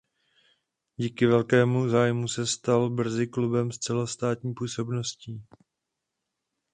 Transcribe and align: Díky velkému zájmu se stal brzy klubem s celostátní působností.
Díky 0.97 1.25
velkému 1.25 1.89
zájmu 1.89 2.27
se 2.27 2.47
stal 2.47 2.89
brzy 2.89 3.27
klubem 3.27 3.71
s 3.71 3.77
celostátní 3.77 4.53
působností. 4.53 5.43